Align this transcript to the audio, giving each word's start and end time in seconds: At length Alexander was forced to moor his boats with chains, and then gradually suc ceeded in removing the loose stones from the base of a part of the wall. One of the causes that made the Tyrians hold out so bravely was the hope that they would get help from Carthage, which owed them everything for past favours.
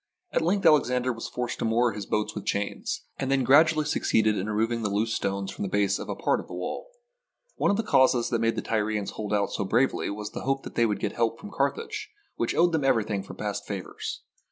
At 0.31 0.41
length 0.41 0.65
Alexander 0.65 1.13
was 1.13 1.27
forced 1.29 1.59
to 1.59 1.65
moor 1.65 1.91
his 1.91 2.07
boats 2.07 2.33
with 2.33 2.43
chains, 2.43 3.05
and 3.19 3.29
then 3.29 3.43
gradually 3.43 3.85
suc 3.85 4.01
ceeded 4.01 4.35
in 4.35 4.49
removing 4.49 4.81
the 4.81 4.89
loose 4.89 5.13
stones 5.13 5.51
from 5.51 5.61
the 5.61 5.69
base 5.69 5.99
of 5.99 6.09
a 6.09 6.15
part 6.15 6.39
of 6.39 6.47
the 6.47 6.55
wall. 6.55 6.89
One 7.57 7.69
of 7.69 7.77
the 7.77 7.83
causes 7.83 8.29
that 8.31 8.41
made 8.41 8.55
the 8.55 8.63
Tyrians 8.63 9.11
hold 9.11 9.31
out 9.31 9.51
so 9.51 9.63
bravely 9.63 10.09
was 10.09 10.31
the 10.31 10.41
hope 10.41 10.63
that 10.63 10.73
they 10.73 10.87
would 10.87 10.99
get 11.01 11.11
help 11.13 11.39
from 11.39 11.51
Carthage, 11.51 12.09
which 12.35 12.55
owed 12.55 12.71
them 12.71 12.83
everything 12.83 13.21
for 13.21 13.35
past 13.35 13.67
favours. 13.67 14.21